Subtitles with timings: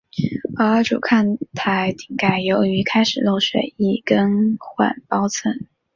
[0.57, 5.67] 而主看台顶盖由于开始漏水亦更换包层。